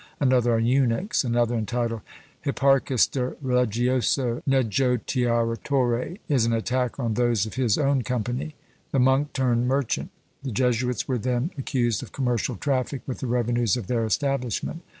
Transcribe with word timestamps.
Another 0.19 0.55
on 0.55 0.65
eunuchs. 0.65 1.23
Another 1.23 1.53
entitled 1.53 2.01
Hipparchus 2.41 3.05
de 3.05 3.35
Religioso 3.39 4.41
Negotiatore, 4.49 6.17
is 6.27 6.43
an 6.45 6.53
attack 6.53 6.99
on 6.99 7.13
those 7.13 7.45
of 7.45 7.53
his 7.53 7.77
own 7.77 8.01
company; 8.01 8.55
the 8.91 8.97
monk 8.97 9.31
turned 9.33 9.67
merchant; 9.67 10.09
the 10.41 10.49
Jesuits 10.51 11.07
were 11.07 11.19
then 11.19 11.51
accused 11.55 12.01
of 12.01 12.13
commercial 12.13 12.55
traffic 12.55 13.01
with 13.05 13.19
the 13.19 13.27
revenues 13.27 13.77
of 13.77 13.85
their 13.85 14.03
establishment. 14.03 14.81